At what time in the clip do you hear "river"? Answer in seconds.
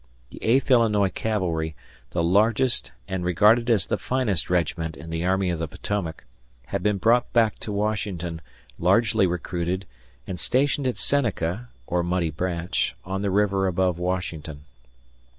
13.29-13.67